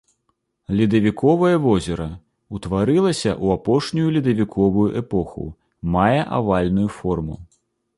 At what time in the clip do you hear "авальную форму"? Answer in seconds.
6.41-7.43